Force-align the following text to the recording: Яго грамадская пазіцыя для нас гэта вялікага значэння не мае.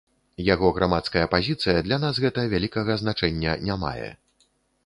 Яго 0.53 0.71
грамадская 0.77 1.25
пазіцыя 1.33 1.83
для 1.87 2.01
нас 2.05 2.21
гэта 2.23 2.47
вялікага 2.57 2.99
значэння 3.03 3.55
не 3.69 3.81
мае. 3.83 4.09